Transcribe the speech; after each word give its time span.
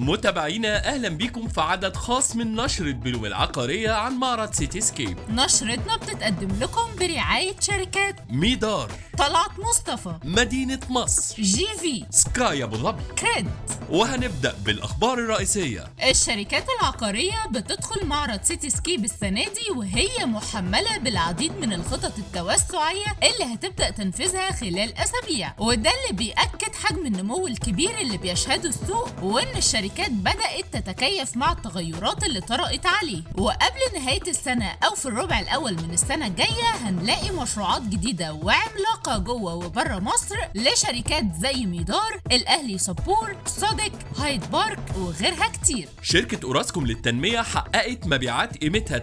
متابعينا 0.00 0.88
أهلا 0.88 1.08
بيكم 1.08 1.48
في 1.48 1.60
عدد 1.60 1.96
خاص 1.96 2.36
من 2.36 2.54
نشرة 2.54 2.92
بلوم 2.92 3.24
العقارية 3.26 3.90
عن 3.90 4.14
معرض 4.14 4.52
سيتي 4.52 4.80
سكيب. 4.80 5.18
نشرتنا 5.28 5.96
بتتقدم 5.96 6.48
لكم 6.60 6.82
برعاية 7.00 7.54
شركات 7.60 8.16
ميدار. 8.30 8.90
طلعت 9.20 9.50
مصطفى. 9.58 10.14
مدينة 10.24 10.80
مصر. 10.88 11.42
جي 11.42 11.66
في. 11.80 12.04
سكاي 12.10 12.64
أبو 12.64 12.76
ظبي. 12.76 13.02
كريد 13.18 13.50
وهنبدأ 13.90 14.54
بالأخبار 14.64 15.18
الرئيسية. 15.18 15.92
الشركات 16.10 16.64
العقارية 16.80 17.46
بتدخل 17.50 18.06
معرض 18.06 18.40
سيتي 18.42 18.70
سكيب 18.70 19.04
السنة 19.04 19.44
دي 19.44 19.70
وهي 19.76 20.26
محملة 20.26 20.98
بالعديد 20.98 21.52
من 21.52 21.72
الخطط 21.72 22.12
التوسعية 22.18 23.06
اللي 23.22 23.54
هتبدأ 23.54 23.90
تنفيذها 23.90 24.52
خلال 24.52 24.94
أسابيع. 24.98 25.54
وده 25.58 25.90
اللي 25.90 26.12
بيأكد 26.24 26.74
حجم 26.84 27.06
النمو 27.06 27.46
الكبير 27.46 27.98
اللي 28.00 28.16
بيشهده 28.18 28.68
السوق 28.68 29.08
وإن 29.22 29.56
الشركات 29.56 30.10
بدأت 30.10 30.64
تتكيف 30.76 31.36
مع 31.36 31.52
التغيرات 31.52 32.24
اللي 32.24 32.40
طرأت 32.40 32.86
عليه. 32.86 33.22
وقبل 33.38 33.80
نهاية 34.00 34.22
السنة 34.28 34.76
أو 34.84 34.94
في 34.94 35.06
الربع 35.06 35.38
الأول 35.40 35.74
من 35.74 35.90
السنة 35.92 36.26
الجاية 36.26 36.70
هنلاقي 36.84 37.30
مشروعات 37.30 37.82
جديدة 37.82 38.32
وعملاقة 38.32 39.09
جوه 39.18 39.54
وبره 39.54 39.98
مصر 39.98 40.36
لشركات 40.54 41.24
زي 41.40 41.66
ميدار 41.66 42.20
الأهلي 42.32 42.78
صبور 42.78 43.36
سوديك 43.46 43.92
هايد 44.18 44.50
بارك 44.50 44.78
وغيرها 44.98 45.48
كتير. 45.48 45.88
شركة 46.02 46.46
أوراسكوم 46.46 46.86
للتنمية 46.86 47.42
حققت 47.42 48.06
مبيعات 48.06 48.58
قيمتها 48.58 48.98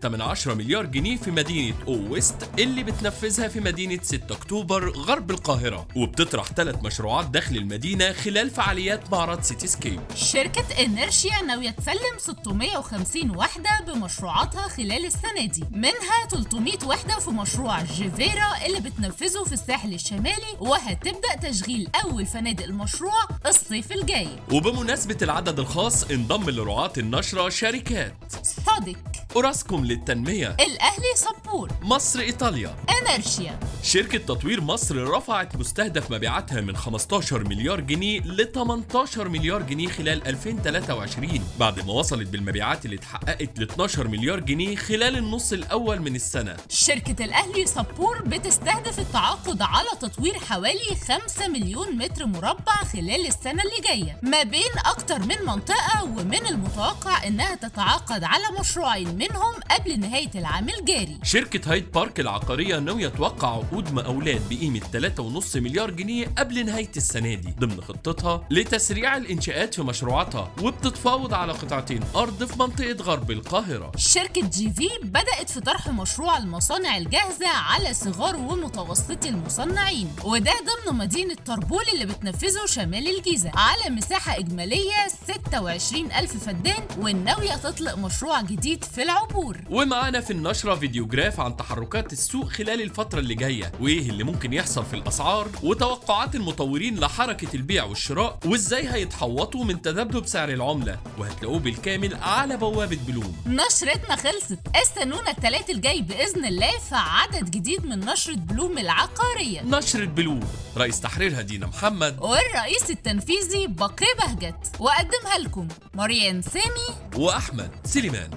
3.6 0.00 0.06
من 0.06 0.20
عشرة 0.22 0.54
مليار 0.54 0.86
جنيه 0.86 1.16
في 1.16 1.30
مدينة 1.30 1.74
أو 1.88 2.12
ويست 2.12 2.48
اللي 2.58 2.82
بتنفذها 2.82 3.48
في 3.48 3.60
مدينة 3.60 3.98
6 4.02 4.34
أكتوبر 4.34 4.90
غرب 4.90 5.30
القاهرة 5.30 5.86
وبتطرح 5.96 6.46
ثلاث 6.46 6.82
مشروعات 6.84 7.26
داخل 7.26 7.56
المدينة 7.56 8.12
خلال 8.12 8.50
فعاليات 8.50 9.12
معرض 9.12 9.42
سيتي 9.42 9.66
سكيب 9.66 10.00
شركة 10.14 10.84
إنرشيا 10.84 11.42
ناوية 11.46 11.70
تسلم 11.70 12.18
650 12.18 13.36
وحدة 13.36 13.70
بمشروعاتها 13.86 14.68
خلال 14.68 15.06
السنة 15.06 15.44
دي 15.46 15.64
منها 15.72 16.26
300 16.30 16.72
وحدة 16.86 17.18
في 17.18 17.30
مشروع 17.30 17.82
جيفيرا 17.82 18.66
اللي 18.66 18.80
بتنفذه 18.80 19.31
في 19.32 19.52
الساحل 19.52 19.94
الشمالي 19.94 20.56
وهتبدأ 20.60 21.34
تشغيل 21.42 21.88
أول 22.04 22.26
فنادق 22.26 22.64
المشروع 22.64 23.28
الصيف 23.46 23.92
الجاي. 23.92 24.28
وبمناسبة 24.52 25.16
العدد 25.22 25.58
الخاص 25.58 26.10
انضم 26.10 26.50
لرعاة 26.50 26.92
النشرة 26.98 27.48
شركات. 27.48 28.14
سوديك 28.42 29.11
أوراسكوم 29.36 29.84
للتنمية. 29.84 30.48
الأهلي 30.60 31.14
صبور 31.14 31.70
مصر 31.82 32.20
إيطاليا. 32.20 32.76
إنرشيا. 33.02 33.60
شركة 33.82 34.18
تطوير 34.18 34.60
مصر 34.60 34.96
رفعت 34.96 35.56
مستهدف 35.56 36.10
مبيعاتها 36.10 36.60
من 36.60 36.76
15 36.76 37.48
مليار 37.48 37.80
جنيه 37.80 38.20
ل 38.20 38.52
18 38.52 39.28
مليار 39.28 39.62
جنيه 39.62 39.88
خلال 39.88 40.26
2023 40.26 41.40
بعد 41.60 41.86
ما 41.86 41.92
وصلت 41.92 42.28
بالمبيعات 42.28 42.84
اللي 42.84 42.96
اتحققت 42.96 43.58
ل 43.58 43.62
12 43.62 44.08
مليار 44.08 44.40
جنيه 44.40 44.76
خلال 44.76 45.16
النص 45.16 45.52
الأول 45.52 46.00
من 46.00 46.14
السنة. 46.14 46.56
شركة 46.68 47.24
الأهلي 47.24 47.66
صبور 47.66 48.22
بتستهدف 48.22 48.98
التعاقد 48.98 49.62
على 49.62 49.88
تطوير 50.00 50.34
حوالي 50.38 50.96
5 51.08 51.48
مليون 51.48 51.96
متر 51.96 52.26
مربع 52.26 52.76
خلال 52.92 53.26
السنة 53.26 53.62
اللي 53.62 53.80
جاية 53.88 54.18
ما 54.22 54.42
بين 54.42 54.72
أكتر 54.86 55.18
من 55.18 55.36
منطقة 55.46 56.04
ومن 56.04 56.46
المتوقع 56.76 57.26
إنها 57.26 57.54
تتعاقد 57.54 58.24
على 58.24 58.44
مشروعين 58.60 59.08
منهم 59.18 59.54
قبل 59.70 60.00
نهاية 60.00 60.30
العام 60.34 60.68
الجاري. 60.68 61.18
شركة 61.22 61.72
هايد 61.72 61.92
بارك 61.92 62.20
العقارية 62.20 62.78
ناوية 62.78 63.08
توقع 63.08 63.48
عقود 63.48 63.92
مقاولات 63.92 64.40
بقيمة 64.50 64.80
3.5 64.80 65.56
مليار 65.56 65.90
جنيه 65.90 66.26
قبل 66.38 66.66
نهاية 66.66 66.90
السنة 66.96 67.34
دي 67.34 67.54
ضمن 67.60 67.80
خطتها 67.80 68.46
لتسريع 68.50 69.16
الإنشاءات 69.16 69.74
في 69.74 69.82
مشروعاتها 69.82 70.52
وبتتفاوض 70.62 71.34
على 71.34 71.52
قطعتين 71.52 72.00
أرض 72.16 72.44
في 72.44 72.58
منطقة 72.58 72.96
غرب 73.04 73.30
القاهرة. 73.30 73.92
شركة 73.96 74.40
جي 74.48 74.72
في 74.72 74.88
بدأت 75.02 75.50
في 75.50 75.60
طرح 75.60 75.88
مشروع 75.88 76.36
المصانع 76.38 76.96
الجاهزة 76.96 77.48
على 77.48 77.94
صغار 77.94 78.36
ومتوسطي 78.36 79.28
المصنعين 79.28 80.12
وده 80.24 80.52
ضمن 80.52 80.98
مدينة 80.98 81.34
طربول 81.46 81.84
اللي 81.94 82.06
بتنفذه 82.06 82.66
شمال 82.66 83.16
الجيزة. 83.16 83.50
على 83.54 83.94
مساحة 83.94 84.38
إجمالية 84.38 85.08
26 85.24 86.12
ألف 86.12 86.36
فدان 86.44 86.61
والناوية 86.98 87.56
تطلق 87.56 87.98
مشروع 87.98 88.40
جديد 88.40 88.84
في 88.84 89.02
العبور. 89.02 89.56
ومعانا 89.70 90.20
في 90.20 90.32
النشرة 90.32 90.74
فيديوجراف 90.74 91.40
عن 91.40 91.56
تحركات 91.56 92.12
السوق 92.12 92.48
خلال 92.48 92.82
الفترة 92.82 93.18
اللي 93.18 93.34
جاية 93.34 93.72
وإيه 93.80 94.10
اللي 94.10 94.24
ممكن 94.24 94.52
يحصل 94.52 94.84
في 94.84 94.94
الأسعار 94.94 95.48
وتوقعات 95.62 96.34
المطورين 96.34 96.98
لحركة 97.00 97.48
البيع 97.54 97.84
والشراء 97.84 98.38
وإزاي 98.46 98.88
هيتحوطوا 98.88 99.64
من 99.64 99.82
تذبذب 99.82 100.26
سعر 100.26 100.48
العملة. 100.48 100.98
وهتلاقوه 101.18 101.58
بالكامل 101.58 102.14
على 102.14 102.56
بوابة 102.56 102.98
بلوم. 103.06 103.36
نشرتنا 103.46 104.16
خلصت. 104.16 104.58
استنونا 104.76 105.30
التلات 105.30 105.70
الجاي 105.70 106.02
بإذن 106.02 106.44
الله 106.44 106.78
في 106.78 106.94
عدد 106.94 107.50
جديد 107.50 107.86
من 107.86 108.00
نشرة 108.00 108.34
بلوم 108.34 108.78
العقارية. 108.78 109.62
نشرة 109.62 110.04
بلوم. 110.04 110.40
رئيس 110.76 111.00
تحريرها 111.00 111.42
دينا 111.42 111.66
محمد. 111.66 112.16
والرئيس 112.20 112.90
التنفيذي 112.90 113.66
بكري 113.66 114.08
بهجت. 114.18 114.72
وأقدمها 114.80 115.38
لكم 115.38 115.68
مريان 115.94 116.42
سامي 116.52 117.16
وأحمد 117.16 117.70
سليمان. 117.84 118.30